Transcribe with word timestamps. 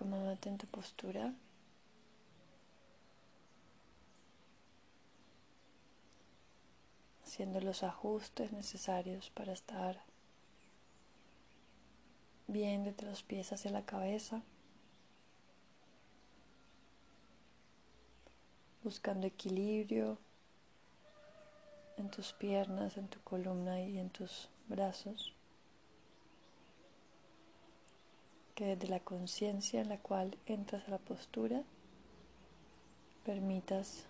Acomódate 0.00 0.48
en 0.48 0.56
tu 0.56 0.66
postura. 0.66 1.34
Haciendo 7.22 7.60
los 7.60 7.82
ajustes 7.82 8.50
necesarios 8.50 9.28
para 9.28 9.52
estar 9.52 10.00
bien 12.46 12.84
desde 12.84 13.04
los 13.04 13.22
pies 13.22 13.52
hacia 13.52 13.70
la 13.72 13.84
cabeza. 13.84 14.40
Buscando 18.82 19.26
equilibrio 19.26 20.16
en 21.98 22.10
tus 22.10 22.32
piernas, 22.32 22.96
en 22.96 23.06
tu 23.08 23.20
columna 23.20 23.82
y 23.82 23.98
en 23.98 24.08
tus 24.08 24.48
brazos. 24.66 25.34
Que 28.60 28.76
desde 28.76 28.88
la 28.88 29.00
conciencia 29.00 29.80
en 29.80 29.88
la 29.88 29.96
cual 29.96 30.36
entras 30.44 30.86
a 30.86 30.90
la 30.90 30.98
postura 30.98 31.62
permitas 33.24 34.04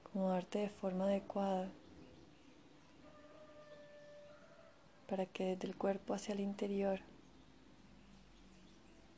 acomodarte 0.00 0.58
de 0.58 0.68
forma 0.68 1.04
adecuada 1.04 1.70
para 5.08 5.24
que 5.24 5.54
desde 5.54 5.68
el 5.68 5.76
cuerpo 5.76 6.14
hacia 6.14 6.32
el 6.32 6.40
interior 6.40 6.98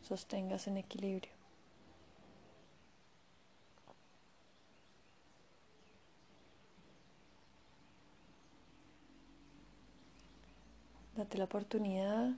sostengas 0.02 0.66
en 0.66 0.76
equilibrio. 0.76 1.32
Date 11.16 11.38
la 11.38 11.44
oportunidad 11.44 12.34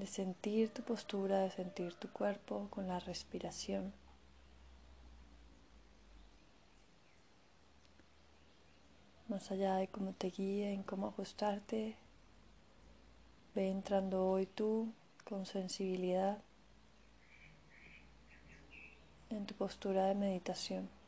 de 0.00 0.06
sentir 0.06 0.70
tu 0.70 0.82
postura, 0.82 1.40
de 1.40 1.50
sentir 1.50 1.94
tu 1.94 2.10
cuerpo 2.10 2.68
con 2.70 2.88
la 2.88 2.98
respiración. 3.00 3.92
Más 9.28 9.50
allá 9.50 9.76
de 9.76 9.88
cómo 9.88 10.12
te 10.14 10.30
guíe, 10.30 10.72
en 10.72 10.82
cómo 10.82 11.08
ajustarte, 11.08 11.96
ve 13.54 13.68
entrando 13.68 14.26
hoy 14.26 14.46
tú 14.46 14.92
con 15.24 15.44
sensibilidad 15.44 16.38
en 19.28 19.44
tu 19.46 19.54
postura 19.54 20.06
de 20.06 20.14
meditación. 20.14 20.99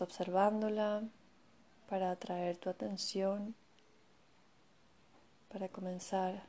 Observándola 0.00 1.02
para 1.88 2.10
atraer 2.10 2.56
tu 2.56 2.70
atención, 2.70 3.54
para 5.52 5.68
comenzar 5.68 6.42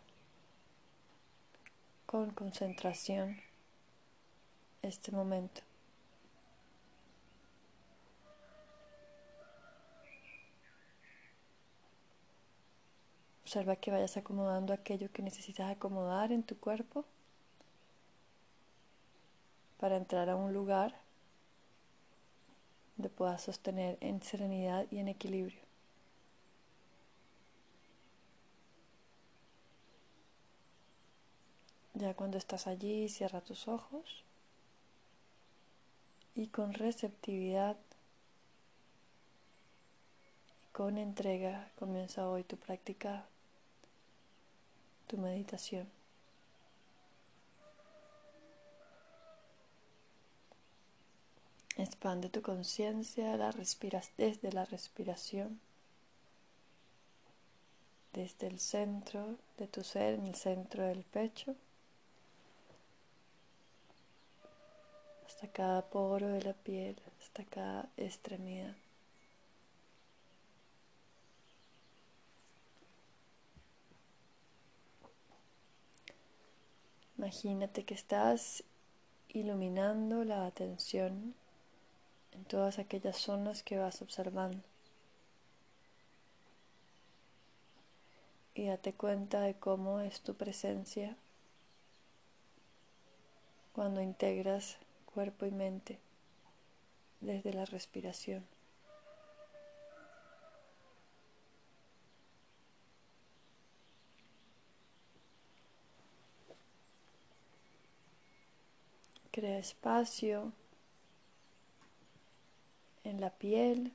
con 2.06 2.32
concentración 2.32 3.38
este 4.82 5.12
momento. 5.12 5.62
Observa 13.42 13.76
que 13.76 13.92
vayas 13.92 14.16
acomodando 14.16 14.74
aquello 14.74 15.12
que 15.12 15.22
necesitas 15.22 15.70
acomodar 15.70 16.32
en 16.32 16.44
tu 16.44 16.58
cuerpo 16.58 17.06
para 19.80 19.98
entrar 19.98 20.30
a 20.30 20.36
un 20.36 20.54
lugar 20.54 21.03
donde 23.04 23.18
puedas 23.18 23.42
sostener 23.42 23.98
en 24.00 24.22
serenidad 24.22 24.86
y 24.90 25.00
en 25.00 25.10
equilibrio. 25.10 25.60
Ya 31.96 32.14
cuando 32.14 32.38
estás 32.38 32.66
allí, 32.66 33.10
cierra 33.10 33.42
tus 33.42 33.68
ojos 33.68 34.24
y 36.34 36.48
con 36.48 36.74
receptividad 36.74 37.76
y 40.62 40.72
con 40.72 40.98
entrega 40.98 41.70
comienza 41.78 42.30
hoy 42.30 42.44
tu 42.46 42.56
práctica, 42.56 43.26
tu 45.08 45.18
meditación. 45.18 46.03
Expande 51.84 52.30
tu 52.30 52.42
conciencia 52.42 53.26
desde 54.18 54.52
la 54.54 54.64
respiración, 54.64 55.60
desde 58.14 58.48
el 58.48 58.58
centro 58.62 59.36
de 59.58 59.68
tu 59.68 59.84
ser, 59.84 60.14
en 60.14 60.28
el 60.28 60.36
centro 60.36 60.84
del 60.84 61.04
pecho, 61.04 61.58
hasta 65.28 65.50
cada 65.50 65.82
poro 65.82 66.30
de 66.30 66.42
la 66.44 66.54
piel, 66.54 66.96
hasta 67.20 67.44
cada 67.44 67.90
extremidad. 67.98 68.78
Imagínate 77.18 77.84
que 77.84 77.94
estás 77.94 78.64
iluminando 79.28 80.24
la 80.24 80.46
atención 80.46 81.36
en 82.34 82.46
todas 82.46 82.80
aquellas 82.80 83.18
zonas 83.18 83.64
que 83.64 83.78
vas 83.78 84.02
observando. 84.02 84.64
Y 88.56 88.68
date 88.68 88.94
cuenta 88.94 89.42
de 89.42 89.56
cómo 89.56 90.00
es 90.00 90.22
tu 90.22 90.36
presencia 90.36 91.16
cuando 93.74 94.02
integras 94.02 94.78
cuerpo 95.06 95.46
y 95.46 95.52
mente 95.52 96.00
desde 97.22 97.54
la 97.54 97.66
respiración. 97.66 98.46
Crea 109.32 109.58
espacio 109.58 110.54
en 113.04 113.20
la 113.22 113.30
piel 113.30 113.94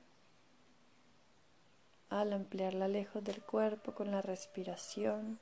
al 2.10 2.32
ampliarla 2.32 2.88
lejos 2.88 3.22
del 3.22 3.42
cuerpo 3.42 3.92
con 3.92 4.10
la 4.10 4.22
respiración. 4.22 5.38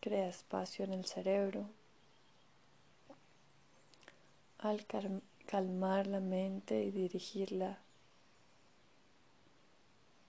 Crea 0.00 0.28
espacio 0.28 0.84
en 0.84 0.92
el 0.92 1.04
cerebro 1.04 1.68
al 4.58 4.86
calmar 5.46 6.06
la 6.06 6.20
mente 6.20 6.82
y 6.82 6.90
dirigirla 6.90 7.78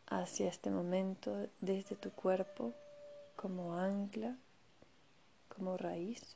hacia 0.07 0.47
este 0.47 0.69
momento 0.69 1.47
desde 1.61 1.95
tu 1.95 2.11
cuerpo 2.11 2.73
como 3.35 3.77
ancla, 3.77 4.35
como 5.55 5.77
raíz. 5.77 6.35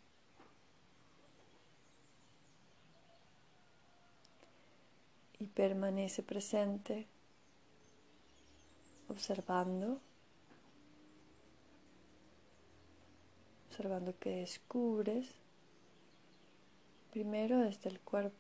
Permanece 5.54 6.24
presente 6.24 7.08
observando, 9.12 10.00
observando 13.70 14.18
que 14.20 14.38
descubres 14.38 15.28
primero 17.12 17.60
desde 17.60 17.90
el 17.90 18.00
cuerpo. 18.00 18.36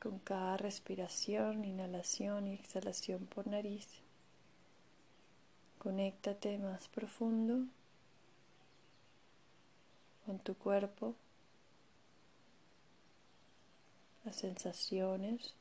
Con 0.00 0.18
cada 0.20 0.56
respiración, 0.56 1.64
inhalación 1.64 2.46
y 2.46 2.54
exhalación 2.54 3.26
por 3.26 3.46
nariz, 3.46 3.88
conéctate 5.78 6.58
más 6.58 6.88
profundo 6.88 7.64
con 10.24 10.38
tu 10.40 10.54
cuerpo 10.56 11.14
las 14.26 14.36
sensaciones, 14.36 15.54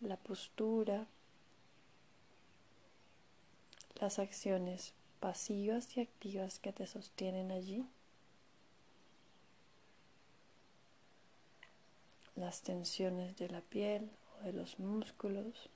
la 0.00 0.16
postura, 0.16 1.06
las 4.00 4.18
acciones 4.18 4.92
pasivas 5.20 5.96
y 5.96 6.00
activas 6.00 6.58
que 6.58 6.72
te 6.72 6.88
sostienen 6.88 7.52
allí, 7.52 7.86
las 12.34 12.60
tensiones 12.62 13.36
de 13.36 13.48
la 13.48 13.60
piel 13.60 14.10
o 14.40 14.44
de 14.44 14.52
los 14.52 14.80
músculos. 14.80 15.70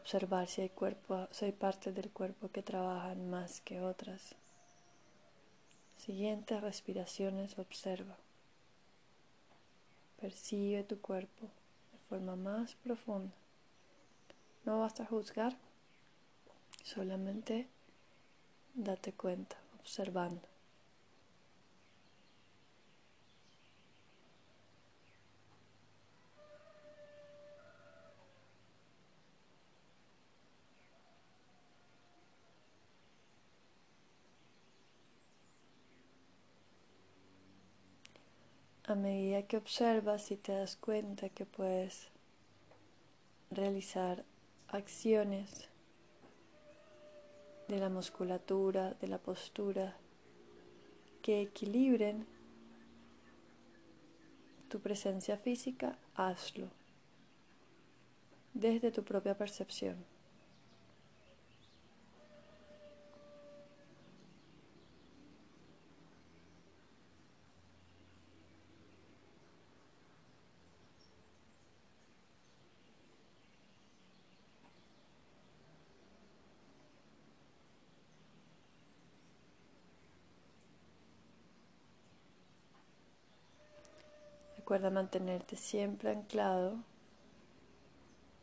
observar 0.00 0.46
si 0.46 0.60
hay, 0.60 0.68
cuerpo, 0.68 1.26
si 1.32 1.46
hay 1.46 1.52
partes 1.52 1.92
del 1.92 2.10
cuerpo 2.10 2.48
que 2.48 2.62
trabajan 2.62 3.28
más 3.28 3.60
que 3.62 3.80
otras. 3.80 4.36
Siguientes 6.06 6.60
respiraciones 6.60 7.58
observa. 7.58 8.16
Percibe 10.20 10.84
tu 10.84 11.00
cuerpo 11.00 11.48
de 11.92 11.98
forma 12.08 12.36
más 12.36 12.76
profunda. 12.76 13.34
No 14.64 14.78
vas 14.78 15.00
a 15.00 15.04
juzgar, 15.04 15.56
solamente 16.84 17.66
date 18.74 19.14
cuenta, 19.14 19.56
observando. 19.80 20.42
A 38.88 38.94
medida 38.94 39.42
que 39.42 39.56
observas 39.56 40.30
y 40.30 40.36
te 40.36 40.52
das 40.52 40.76
cuenta 40.76 41.28
que 41.28 41.44
puedes 41.44 42.08
realizar 43.50 44.24
acciones 44.68 45.68
de 47.66 47.78
la 47.78 47.88
musculatura, 47.88 48.94
de 49.00 49.08
la 49.08 49.18
postura, 49.18 49.96
que 51.20 51.40
equilibren 51.40 52.26
tu 54.68 54.78
presencia 54.78 55.36
física, 55.36 55.98
hazlo 56.14 56.68
desde 58.54 58.92
tu 58.92 59.02
propia 59.02 59.36
percepción. 59.36 59.96
Recuerda 84.76 84.94
mantenerte 84.94 85.56
siempre 85.56 86.10
anclado 86.10 86.76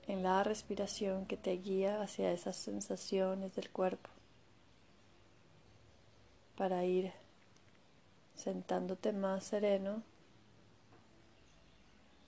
en 0.08 0.24
la 0.24 0.44
respiración 0.44 1.28
que 1.28 1.38
te 1.38 1.52
guía 1.52 2.02
hacia 2.02 2.32
esas 2.32 2.56
sensaciones 2.56 3.54
del 3.54 3.70
cuerpo 3.70 4.10
para 6.58 6.84
ir 6.86 7.12
sentándote 8.34 9.14
más 9.14 9.44
sereno 9.44 10.02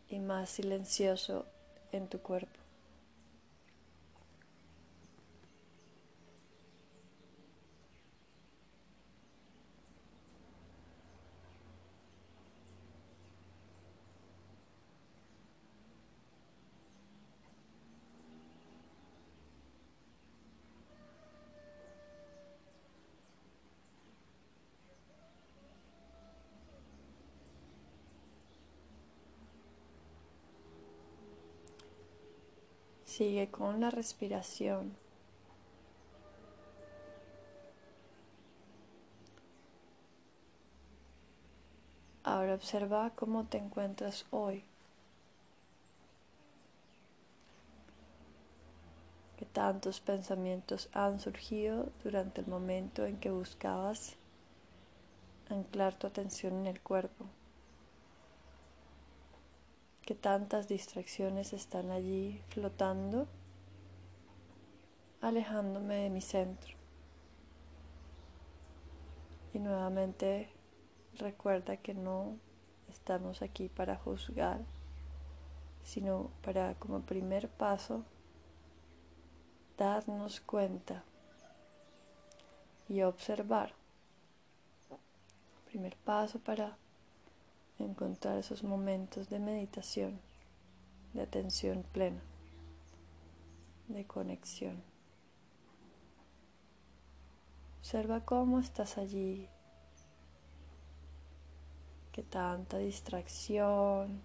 y 0.07 0.19
más 0.19 0.52
silencioso 0.52 1.48
en 1.92 2.07
tu 2.07 2.19
cuerpo. 2.19 2.64
Sigue 33.15 33.50
con 33.50 33.79
la 33.79 33.91
respiración. 33.91 34.91
Ahora 42.25 42.56
observa 42.56 43.13
cómo 43.15 43.45
te 43.45 43.57
encuentras 43.57 44.25
hoy. 44.31 44.65
¿Qué 49.38 49.45
tantos 49.45 50.01
pensamientos 50.01 50.89
han 50.91 51.21
surgido 51.21 51.94
durante 52.03 52.41
el 52.41 52.47
momento 52.47 53.06
en 53.06 53.18
que 53.18 53.31
buscabas 53.31 54.18
anclar 55.50 55.97
tu 55.97 56.06
atención 56.06 56.59
en 56.59 56.68
el 56.68 56.81
cuerpo? 56.81 57.23
Que 60.06 60.13
tantas 60.13 60.68
distracciones 60.68 61.52
están 61.52 61.90
allí 61.90 62.40
flotando, 62.50 63.28
alejándome 65.19 65.96
de 65.96 66.10
mi 66.12 66.22
centro. 66.22 66.75
Y 69.54 69.60
nuevamente 69.60 70.50
recuerda 71.18 71.78
que 71.78 71.96
no 71.96 72.38
estamos 72.92 73.42
aquí 73.42 73.68
para 73.68 73.96
juzgar, 73.96 74.62
sino 75.84 76.30
para 76.44 76.75
como 76.75 77.02
primer 77.02 77.50
paso 77.50 78.04
darnos 79.75 80.40
cuenta 80.40 81.04
y 82.88 83.02
observar. 83.02 83.74
Primer 85.66 85.96
paso 85.98 86.40
para 86.40 86.78
encontrar 87.80 88.38
esos 88.38 88.63
momentos 88.63 89.30
de 89.30 89.39
meditación, 89.39 90.19
de 91.13 91.22
atención 91.22 91.83
plena, 91.92 92.22
de 93.88 94.06
conexión. 94.06 94.81
Observa 97.80 98.22
cómo 98.22 98.60
estás 98.60 98.98
allí, 98.98 99.48
que 102.12 102.24
tanta 102.24 102.78
distracción 102.78 104.21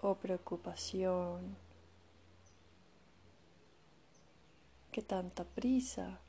o 0.00 0.14
preocupación, 0.14 1.56
que 4.92 5.02
tanta 5.02 5.44
prisa, 5.44 6.20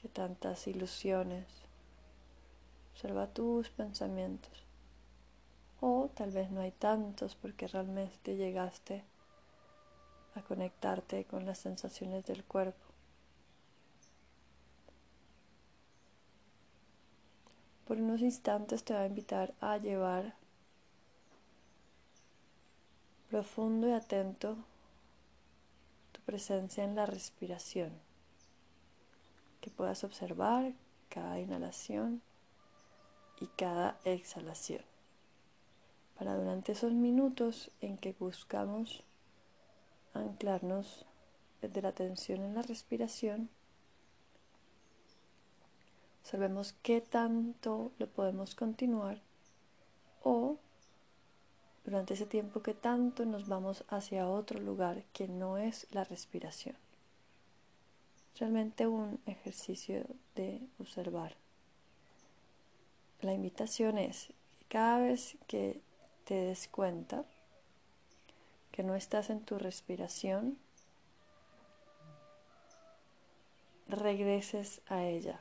que 0.00 0.08
tantas 0.08 0.66
ilusiones 0.68 1.63
Observa 2.94 3.26
tus 3.26 3.70
pensamientos. 3.70 4.64
O 5.80 6.10
tal 6.14 6.30
vez 6.30 6.50
no 6.52 6.60
hay 6.60 6.70
tantos 6.70 7.34
porque 7.34 7.66
realmente 7.66 8.36
llegaste 8.36 9.02
a 10.36 10.42
conectarte 10.42 11.24
con 11.24 11.44
las 11.44 11.58
sensaciones 11.58 12.24
del 12.24 12.44
cuerpo. 12.44 12.84
Por 17.84 17.98
unos 17.98 18.22
instantes 18.22 18.84
te 18.84 18.94
voy 18.94 19.02
a 19.02 19.06
invitar 19.06 19.54
a 19.60 19.76
llevar 19.76 20.36
profundo 23.28 23.88
y 23.88 23.92
atento 23.92 24.56
tu 26.12 26.20
presencia 26.20 26.84
en 26.84 26.94
la 26.94 27.06
respiración. 27.06 27.92
Que 29.60 29.70
puedas 29.70 30.04
observar 30.04 30.72
cada 31.08 31.40
inhalación 31.40 32.22
y 33.40 33.46
cada 33.48 33.98
exhalación. 34.04 34.82
Para 36.18 36.36
durante 36.36 36.72
esos 36.72 36.92
minutos 36.92 37.70
en 37.80 37.98
que 37.98 38.14
buscamos 38.18 39.02
anclarnos 40.12 41.06
desde 41.60 41.82
la 41.82 41.88
atención 41.88 42.42
en 42.42 42.54
la 42.54 42.62
respiración, 42.62 43.50
observemos 46.22 46.74
qué 46.82 47.00
tanto 47.00 47.92
lo 47.98 48.08
podemos 48.08 48.54
continuar 48.54 49.20
o 50.22 50.56
durante 51.84 52.14
ese 52.14 52.26
tiempo 52.26 52.62
que 52.62 52.74
tanto 52.74 53.26
nos 53.26 53.46
vamos 53.46 53.84
hacia 53.88 54.28
otro 54.28 54.58
lugar 54.58 55.04
que 55.12 55.28
no 55.28 55.58
es 55.58 55.86
la 55.90 56.04
respiración. 56.04 56.76
Realmente 58.38 58.86
un 58.86 59.20
ejercicio 59.26 60.06
de 60.34 60.66
observar. 60.78 61.43
La 63.24 63.32
invitación 63.32 63.96
es 63.96 64.26
que 64.58 64.66
cada 64.68 64.98
vez 64.98 65.38
que 65.46 65.80
te 66.26 66.34
des 66.34 66.68
cuenta 66.68 67.24
que 68.70 68.82
no 68.82 68.94
estás 68.94 69.30
en 69.30 69.40
tu 69.40 69.58
respiración, 69.58 70.58
regreses 73.88 74.82
a 74.88 75.04
ella. 75.04 75.40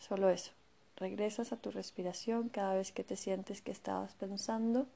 Solo 0.00 0.28
eso, 0.28 0.50
regresas 0.96 1.52
a 1.52 1.56
tu 1.56 1.70
respiración 1.70 2.48
cada 2.48 2.74
vez 2.74 2.90
que 2.90 3.04
te 3.04 3.14
sientes 3.14 3.62
que 3.62 3.70
estabas 3.70 4.14
pensando 4.14 4.88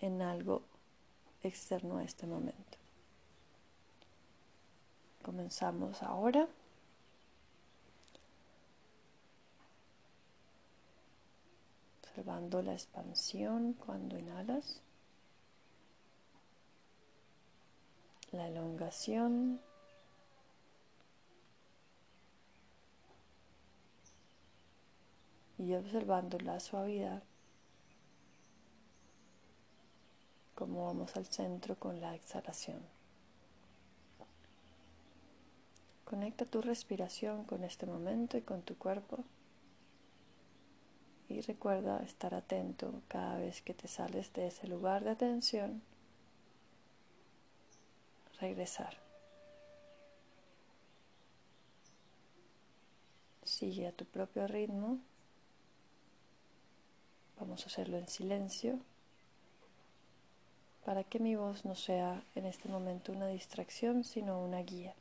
en 0.00 0.22
algo 0.22 0.62
externo 1.44 1.98
a 1.98 2.02
este 2.02 2.26
momento. 2.26 2.78
Comenzamos 5.22 6.02
ahora. 6.02 6.48
Observando 12.14 12.62
la 12.62 12.74
expansión 12.74 13.72
cuando 13.72 14.16
inhalas. 14.16 14.80
La 18.30 18.46
elongación 18.46 19.60
y 25.58 25.74
observando 25.74 26.38
la 26.38 26.60
suavidad, 26.60 27.24
como 30.54 30.86
vamos 30.86 31.16
al 31.16 31.26
centro 31.26 31.74
con 31.74 32.00
la 32.00 32.14
exhalación. 32.14 32.80
Conecta 36.04 36.44
tu 36.44 36.62
respiración 36.62 37.42
con 37.42 37.64
este 37.64 37.86
momento 37.86 38.38
y 38.38 38.42
con 38.42 38.62
tu 38.62 38.78
cuerpo 38.78 39.24
y 41.28 41.40
recuerda 41.40 42.02
estar 42.02 42.34
atento 42.34 43.02
cada 43.08 43.38
vez 43.38 43.62
que 43.62 43.74
te 43.74 43.88
sales 43.88 44.32
de 44.32 44.48
ese 44.48 44.66
lugar 44.66 45.04
de 45.04 45.10
atención, 45.10 45.82
regresar. 48.40 48.98
Sigue 53.42 53.86
a 53.86 53.92
tu 53.92 54.04
propio 54.04 54.46
ritmo 54.46 54.98
Vamos 57.38 57.64
a 57.64 57.66
hacerlo 57.66 57.98
en 57.98 58.08
silencio 58.08 58.78
para 60.84 61.02
que 61.02 61.18
mi 61.18 61.34
voz 61.34 61.64
no 61.64 61.74
sea 61.74 62.22
en 62.34 62.46
este 62.46 62.68
momento 62.68 63.12
una 63.12 63.26
distracción, 63.26 64.04
sino 64.04 64.40
una 64.40 64.60
guía. 64.60 64.94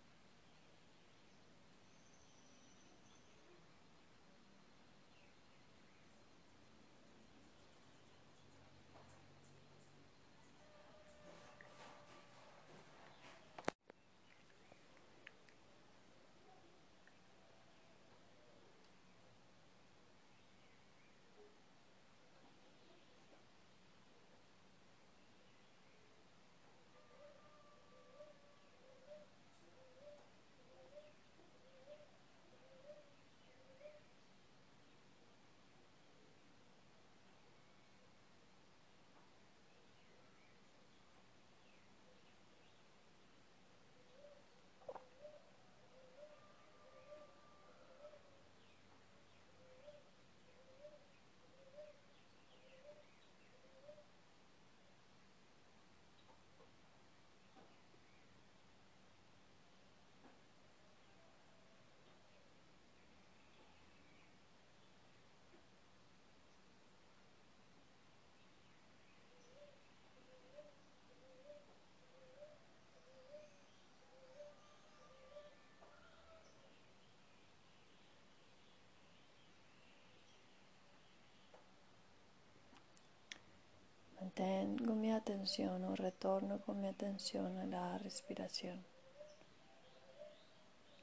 Mantengo 84.36 84.96
mi 84.96 85.12
atención 85.12 85.84
o 85.84 85.96
retorno 85.96 86.60
con 86.62 86.82
mi 86.82 86.88
atención 86.88 87.56
a 87.60 87.66
la 87.66 88.00
respiración. 88.00 88.84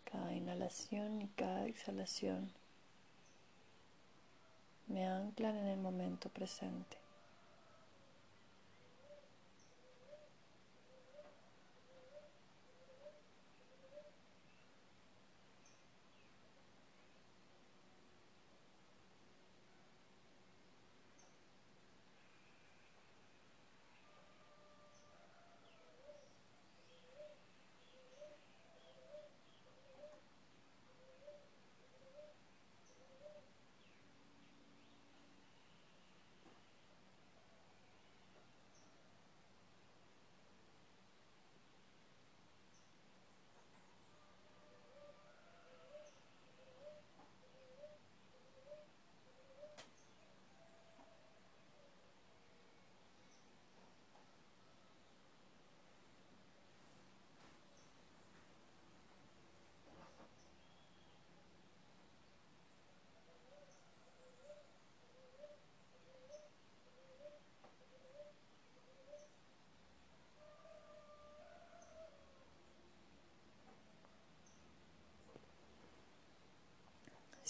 Cada 0.04 0.34
inhalación 0.34 1.22
y 1.22 1.28
cada 1.28 1.66
exhalación 1.66 2.52
me 4.88 5.06
anclan 5.06 5.56
en 5.58 5.68
el 5.68 5.78
momento 5.78 6.28
presente. 6.28 6.99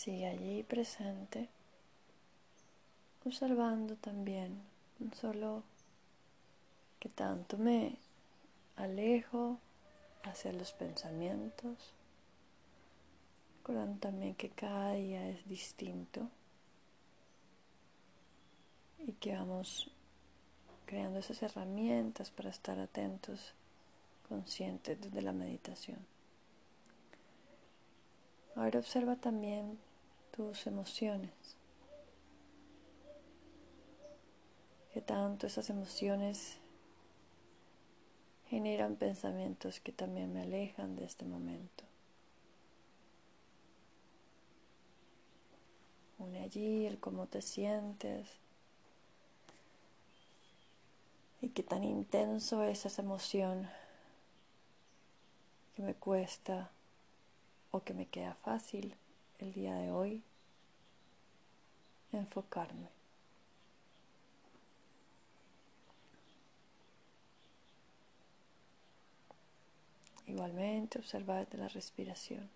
Sigue 0.02 0.28
allí 0.28 0.62
presente, 0.62 1.50
observando 3.22 3.96
también, 3.96 4.62
no 4.98 5.14
solo 5.14 5.62
que 6.98 7.10
tanto 7.10 7.58
me 7.58 7.98
alejo 8.76 9.58
hacia 10.22 10.54
los 10.54 10.72
pensamientos, 10.72 11.92
recordando 13.58 13.98
también 13.98 14.34
que 14.36 14.48
cada 14.48 14.94
día 14.94 15.28
es 15.28 15.46
distinto 15.46 16.30
y 19.00 19.12
que 19.12 19.34
vamos 19.34 19.90
creando 20.86 21.18
esas 21.18 21.42
herramientas 21.42 22.30
para 22.30 22.48
estar 22.48 22.78
atentos, 22.78 23.52
conscientes 24.30 24.98
desde 24.98 25.20
la 25.20 25.32
meditación. 25.32 25.98
Ahora 28.56 28.78
observa 28.78 29.16
también 29.16 29.89
tus 30.40 30.66
emociones. 30.66 31.30
Que 34.94 35.02
tanto 35.02 35.46
esas 35.46 35.68
emociones 35.68 36.56
generan 38.48 38.96
pensamientos 38.96 39.80
que 39.80 39.92
también 39.92 40.32
me 40.32 40.40
alejan 40.40 40.96
de 40.96 41.04
este 41.04 41.26
momento. 41.26 41.84
Une 46.18 46.40
allí 46.40 46.86
el 46.86 46.98
cómo 46.98 47.26
te 47.26 47.42
sientes 47.42 48.26
y 51.42 51.50
qué 51.50 51.62
tan 51.62 51.84
intenso 51.84 52.62
es 52.62 52.86
esa 52.86 53.02
emoción 53.02 53.68
que 55.76 55.82
me 55.82 55.94
cuesta 55.94 56.70
o 57.70 57.82
que 57.82 57.92
me 57.92 58.06
queda 58.06 58.34
fácil 58.36 58.94
el 59.38 59.52
día 59.52 59.74
de 59.74 59.90
hoy 59.90 60.22
enfocarme. 62.12 62.88
Igualmente 70.26 70.98
observar 70.98 71.48
la 71.52 71.68
respiración. 71.68 72.48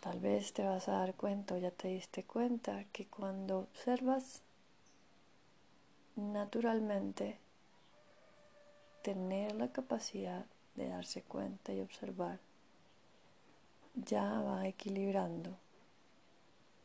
Tal 0.00 0.20
vez 0.20 0.52
te 0.52 0.62
vas 0.62 0.86
a 0.88 0.98
dar 0.98 1.14
cuenta 1.14 1.54
o 1.54 1.58
ya 1.58 1.70
te 1.70 1.88
diste 1.88 2.24
cuenta 2.24 2.84
que 2.92 3.06
cuando 3.06 3.60
observas 3.60 4.42
naturalmente 6.14 7.38
tener 9.02 9.54
la 9.54 9.72
capacidad 9.72 10.44
de 10.74 10.88
darse 10.88 11.22
cuenta 11.22 11.72
y 11.72 11.80
observar 11.80 12.38
ya 13.94 14.40
va 14.40 14.66
equilibrando 14.66 15.56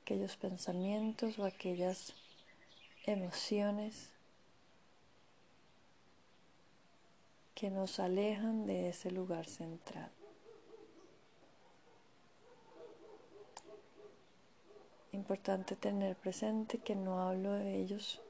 aquellos 0.02 0.38
pensamientos 0.38 1.38
o 1.40 1.46
aquellas 1.46 2.14
emociones 3.06 4.10
que 7.56 7.70
nos 7.70 8.00
alejan 8.00 8.66
de 8.66 8.90
ese 8.90 9.12
lugar 9.12 9.46
central. 9.46 10.10
Importante 15.12 15.76
tener 15.76 16.16
presente 16.16 16.78
que 16.78 16.96
no 16.96 17.22
hablo 17.22 17.52
de 17.54 17.82
ellos 17.82 18.22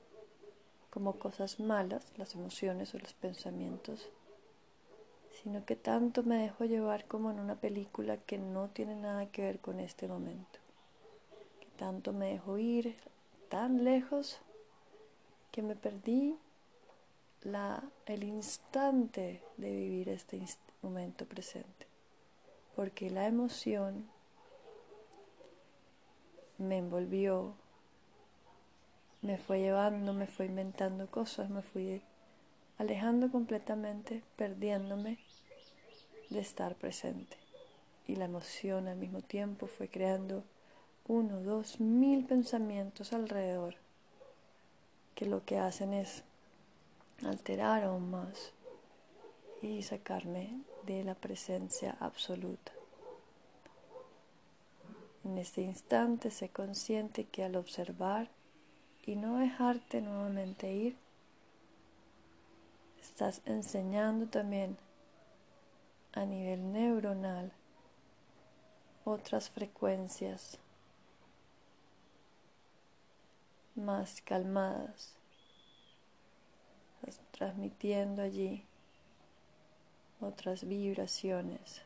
como 0.89 1.19
cosas 1.19 1.59
malas, 1.59 2.03
las 2.17 2.33
emociones 2.33 2.95
o 2.95 2.99
los 2.99 3.13
pensamientos, 3.13 4.09
sino 5.43 5.63
que 5.65 5.75
tanto 5.75 6.23
me 6.23 6.37
dejo 6.37 6.65
llevar 6.65 7.05
como 7.05 7.31
en 7.31 7.39
una 7.39 7.55
película 7.55 8.17
que 8.17 8.37
no 8.37 8.67
tiene 8.69 8.95
nada 8.95 9.27
que 9.27 9.43
ver 9.43 9.59
con 9.59 9.79
este 9.79 10.07
momento, 10.07 10.59
que 11.61 11.67
tanto 11.77 12.11
me 12.11 12.31
dejo 12.31 12.57
ir 12.57 12.95
tan 13.47 13.83
lejos 13.83 14.39
que 15.51 15.61
me 15.61 15.75
perdí 15.75 16.37
la, 17.43 17.81
el 18.05 18.23
instante 18.23 19.41
de 19.57 19.71
vivir 19.71 20.09
este 20.09 20.41
momento 20.81 21.25
presente, 21.25 21.87
porque 22.75 23.09
la 23.09 23.25
emoción 23.25 24.09
me 26.57 26.77
envolvió, 26.77 27.53
me 29.21 29.37
fue 29.37 29.61
llevando, 29.61 30.13
me 30.13 30.27
fue 30.27 30.47
inventando 30.47 31.09
cosas, 31.09 31.49
me 31.49 31.61
fui 31.61 32.01
alejando 32.77 33.31
completamente, 33.31 34.23
perdiéndome 34.35 35.17
de 36.29 36.39
estar 36.39 36.75
presente. 36.75 37.37
Y 38.07 38.15
la 38.15 38.25
emoción 38.25 38.87
al 38.87 38.97
mismo 38.97 39.21
tiempo 39.21 39.67
fue 39.67 39.87
creando 39.87 40.43
uno, 41.07 41.41
dos, 41.41 41.79
mil 41.79 42.25
pensamientos 42.25 43.13
alrededor 43.13 43.75
que 45.15 45.25
lo 45.25 45.43
que 45.43 45.57
hacen 45.57 45.93
es 45.93 46.23
alterar 47.25 47.83
aún 47.83 48.09
más 48.11 48.53
y 49.61 49.83
sacarme 49.83 50.61
de 50.85 51.03
la 51.03 51.15
presencia 51.15 51.97
absoluta. 51.99 52.71
En 55.25 55.37
este 55.37 55.61
instante 55.61 56.31
sé 56.31 56.49
consciente 56.49 57.25
que 57.25 57.43
al 57.43 57.55
observar 57.55 58.29
y 59.05 59.15
no 59.15 59.37
dejarte 59.37 60.01
nuevamente 60.01 60.71
ir, 60.71 60.95
estás 63.01 63.41
enseñando 63.45 64.27
también 64.27 64.77
a 66.13 66.25
nivel 66.25 66.71
neuronal 66.71 67.51
otras 69.05 69.49
frecuencias 69.49 70.59
más 73.75 74.21
calmadas 74.21 75.19
transmitiendo 77.39 78.21
allí 78.21 78.65
otras 80.19 80.67
vibraciones 80.67 81.81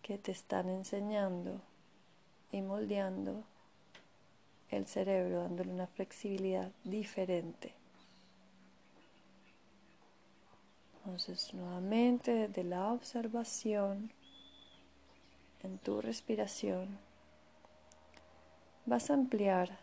que 0.00 0.18
te 0.18 0.30
están 0.30 0.68
enseñando 0.68 1.60
y 2.52 2.62
moldeando 2.62 3.42
el 4.68 4.86
cerebro, 4.86 5.42
dándole 5.42 5.72
una 5.72 5.88
flexibilidad 5.88 6.70
diferente. 6.84 7.79
Entonces, 11.20 11.52
nuevamente 11.52 12.32
desde 12.32 12.64
la 12.64 12.92
observación 12.94 14.10
en 15.62 15.76
tu 15.76 16.00
respiración, 16.00 16.98
vas 18.86 19.10
a 19.10 19.14
ampliar 19.14 19.80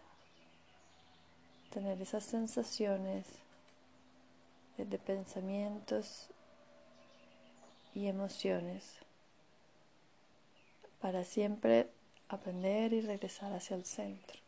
tener 1.70 2.02
esas 2.02 2.24
sensaciones 2.24 3.28
de 4.78 4.98
pensamientos 4.98 6.28
y 7.94 8.08
emociones 8.08 8.98
para 11.00 11.24
siempre 11.24 11.92
aprender 12.30 12.94
y 12.94 13.02
regresar 13.02 13.54
hacia 13.54 13.76
el 13.76 13.86
centro. 13.86 14.47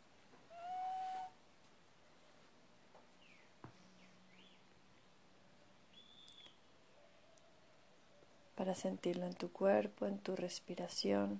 Para 8.59 8.75
sentirlo 8.75 9.25
en 9.25 9.35
tu 9.35 9.53
cuerpo, 9.53 10.05
en 10.05 10.19
tu 10.19 10.35
respiración, 10.35 11.39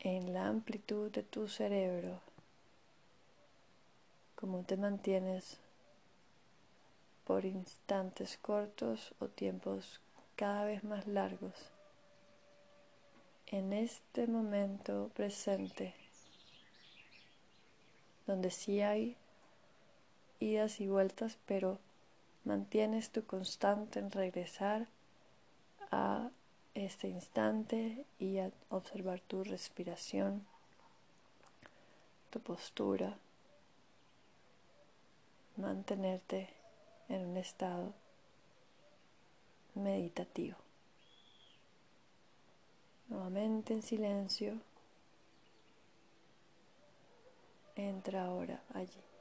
en 0.00 0.34
la 0.34 0.46
amplitud 0.46 1.10
de 1.10 1.22
tu 1.22 1.48
cerebro. 1.48 2.20
Cómo 4.34 4.62
te 4.64 4.76
mantienes 4.76 5.56
por 7.24 7.46
instantes 7.46 8.36
cortos 8.36 9.14
o 9.20 9.28
tiempos 9.28 10.00
cada 10.36 10.66
vez 10.66 10.84
más 10.84 11.06
largos 11.06 11.54
en 13.46 13.72
este 13.72 14.26
momento 14.26 15.10
presente, 15.14 15.94
donde 18.26 18.50
sí 18.50 18.82
hay 18.82 19.16
idas 20.40 20.78
y 20.80 20.88
vueltas, 20.88 21.38
pero 21.46 21.78
mantienes 22.44 23.08
tu 23.08 23.24
constante 23.24 23.98
en 23.98 24.10
regresar 24.10 24.88
a 25.94 26.30
este 26.74 27.08
instante 27.08 28.04
y 28.18 28.38
a 28.38 28.50
observar 28.68 29.20
tu 29.20 29.44
respiración, 29.44 30.44
tu 32.30 32.40
postura 32.40 33.16
mantenerte 35.56 36.48
en 37.08 37.26
un 37.26 37.36
estado 37.36 37.92
meditativo. 39.74 40.56
Nuevamente 43.08 43.74
en 43.74 43.82
silencio, 43.82 44.54
entra 47.76 48.24
ahora 48.24 48.60
allí. 48.74 49.13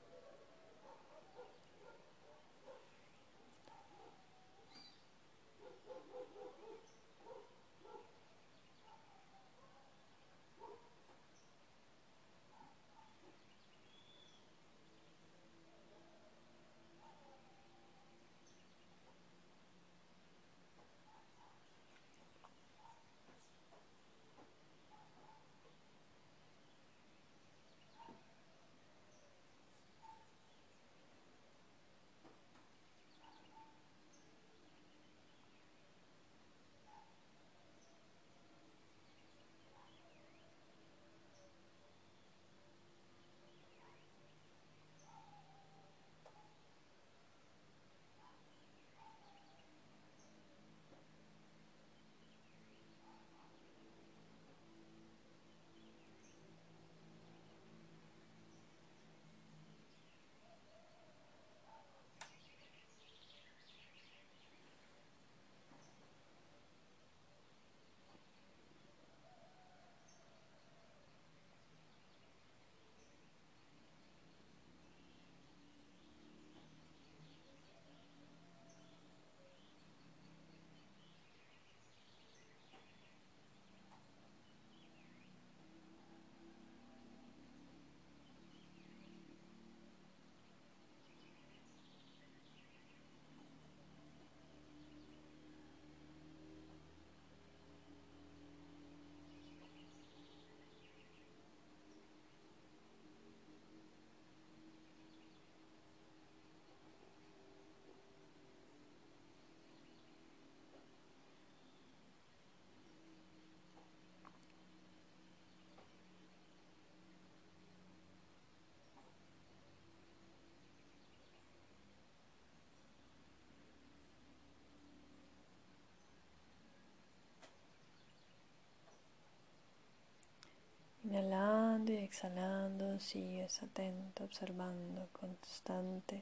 Exhalando, 132.14 133.00
sigues 133.00 133.64
atento, 133.64 134.24
observando, 134.24 135.10
constante, 135.14 136.22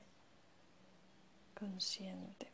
consciente. 1.53 2.47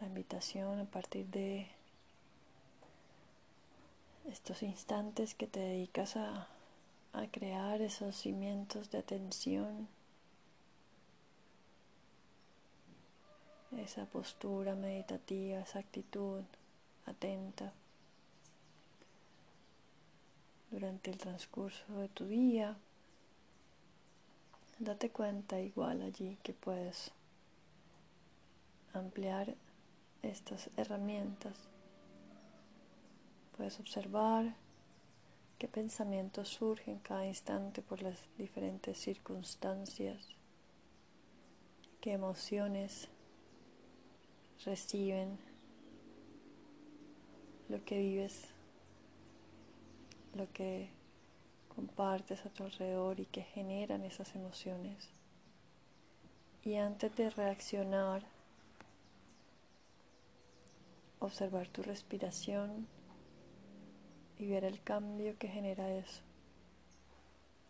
La 0.00 0.06
invitación 0.06 0.80
a 0.80 0.86
partir 0.86 1.26
de 1.26 1.66
estos 4.30 4.62
instantes 4.62 5.34
que 5.34 5.46
te 5.46 5.60
dedicas 5.60 6.16
a, 6.16 6.48
a 7.12 7.26
crear 7.30 7.82
esos 7.82 8.16
cimientos 8.16 8.90
de 8.90 8.96
atención 8.96 9.88
esa 13.78 14.04
postura 14.06 14.74
meditativa, 14.74 15.60
esa 15.60 15.78
actitud 15.78 16.42
atenta 17.06 17.72
durante 20.70 21.10
el 21.10 21.18
transcurso 21.18 21.84
de 21.98 22.08
tu 22.08 22.26
día. 22.26 22.76
Date 24.78 25.10
cuenta 25.10 25.60
igual 25.60 26.02
allí 26.02 26.38
que 26.42 26.52
puedes 26.52 27.12
ampliar 28.94 29.54
estas 30.22 30.70
herramientas. 30.76 31.54
Puedes 33.56 33.78
observar 33.80 34.54
qué 35.58 35.68
pensamientos 35.68 36.48
surgen 36.48 36.98
cada 36.98 37.26
instante 37.26 37.82
por 37.82 38.02
las 38.02 38.18
diferentes 38.38 38.98
circunstancias, 38.98 40.26
qué 42.00 42.12
emociones 42.12 43.08
reciben 44.64 45.38
lo 47.68 47.84
que 47.84 47.98
vives, 47.98 48.48
lo 50.34 50.50
que 50.52 50.90
compartes 51.74 52.44
a 52.44 52.50
tu 52.50 52.64
alrededor 52.64 53.20
y 53.20 53.26
que 53.26 53.42
generan 53.42 54.04
esas 54.04 54.34
emociones. 54.34 55.08
Y 56.64 56.76
antes 56.76 57.16
de 57.16 57.30
reaccionar, 57.30 58.22
observar 61.18 61.68
tu 61.68 61.82
respiración 61.82 62.86
y 64.38 64.46
ver 64.48 64.64
el 64.64 64.82
cambio 64.82 65.38
que 65.38 65.48
genera 65.48 65.90
eso, 65.90 66.22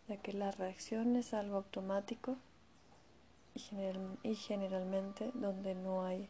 ya 0.07 0.17
que 0.17 0.33
la 0.33 0.51
reacción 0.51 1.15
es 1.15 1.33
algo 1.33 1.57
automático 1.57 2.35
y, 3.55 3.59
general, 3.59 4.19
y 4.23 4.35
generalmente 4.35 5.31
donde 5.33 5.75
no 5.75 6.05
hay 6.05 6.27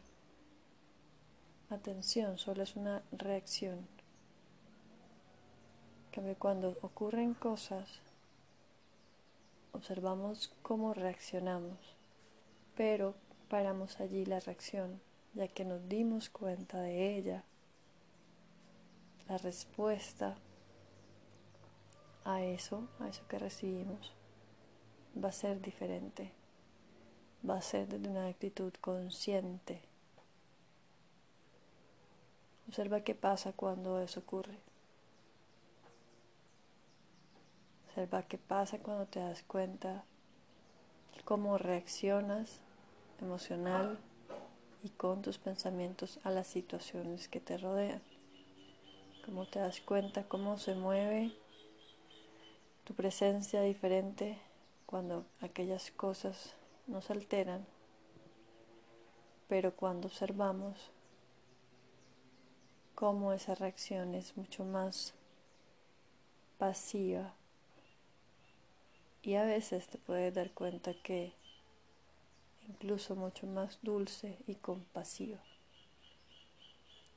atención, 1.70 2.38
solo 2.38 2.62
es 2.62 2.76
una 2.76 3.02
reacción. 3.12 3.86
cuando 6.38 6.76
ocurren 6.80 7.34
cosas, 7.34 7.88
observamos 9.72 10.52
cómo 10.62 10.94
reaccionamos, 10.94 11.78
pero 12.76 13.14
paramos 13.48 14.00
allí 14.00 14.24
la 14.24 14.40
reacción, 14.40 15.00
ya 15.34 15.48
que 15.48 15.64
nos 15.64 15.88
dimos 15.88 16.30
cuenta 16.30 16.80
de 16.80 17.16
ella. 17.16 17.42
La 19.28 19.38
respuesta 19.38 20.36
a 22.24 22.42
eso, 22.42 22.88
a 23.00 23.08
eso 23.08 23.26
que 23.26 23.38
recibimos, 23.38 24.12
va 25.22 25.30
a 25.30 25.32
ser 25.32 25.60
diferente, 25.60 26.32
va 27.48 27.56
a 27.56 27.62
ser 27.62 27.88
desde 27.88 28.08
una 28.08 28.28
actitud 28.28 28.72
consciente 28.80 29.93
Observa 32.68 33.00
qué 33.00 33.14
pasa 33.14 33.52
cuando 33.52 34.00
eso 34.00 34.20
ocurre. 34.20 34.58
Observa 37.88 38.22
qué 38.22 38.38
pasa 38.38 38.78
cuando 38.78 39.06
te 39.06 39.20
das 39.20 39.42
cuenta 39.42 40.04
cómo 41.24 41.58
reaccionas 41.58 42.60
emocional 43.20 43.98
y 44.82 44.90
con 44.90 45.22
tus 45.22 45.38
pensamientos 45.38 46.18
a 46.24 46.30
las 46.30 46.46
situaciones 46.46 47.28
que 47.28 47.40
te 47.40 47.56
rodean. 47.56 48.02
Cómo 49.24 49.46
te 49.46 49.58
das 49.58 49.80
cuenta 49.80 50.24
cómo 50.24 50.58
se 50.58 50.74
mueve 50.74 51.32
tu 52.84 52.94
presencia 52.94 53.62
diferente 53.62 54.38
cuando 54.84 55.24
aquellas 55.40 55.90
cosas 55.90 56.54
nos 56.86 57.10
alteran, 57.10 57.64
pero 59.48 59.74
cuando 59.74 60.08
observamos 60.08 60.90
cómo 62.94 63.32
esa 63.32 63.54
reacción 63.54 64.14
es 64.14 64.36
mucho 64.36 64.64
más 64.64 65.14
pasiva 66.58 67.34
y 69.22 69.34
a 69.34 69.44
veces 69.44 69.86
te 69.88 69.98
puedes 69.98 70.34
dar 70.34 70.50
cuenta 70.50 70.94
que 70.94 71.32
incluso 72.68 73.16
mucho 73.16 73.46
más 73.46 73.78
dulce 73.82 74.38
y 74.46 74.54
compasiva 74.54 75.38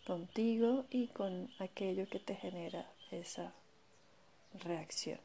contigo 0.06 0.86
y 0.90 1.08
con 1.10 1.50
aquello 1.60 2.08
que 2.08 2.20
te 2.20 2.36
genera 2.36 2.90
esa 3.12 3.52
reacción. 4.64 5.20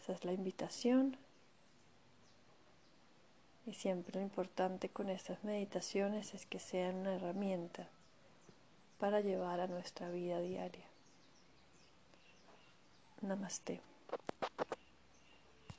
Esa 0.00 0.12
es 0.12 0.24
la 0.24 0.32
invitación 0.32 1.16
y 3.66 3.74
siempre 3.74 4.14
lo 4.14 4.20
importante 4.20 4.88
con 4.88 5.10
estas 5.10 5.42
meditaciones 5.42 6.34
es 6.34 6.46
que 6.46 6.60
sean 6.60 6.96
una 6.96 7.16
herramienta 7.16 7.88
para 8.98 9.20
llevar 9.20 9.60
a 9.60 9.66
nuestra 9.66 10.08
vida 10.08 10.40
diaria. 10.40 10.86
Namaste. 13.22 13.80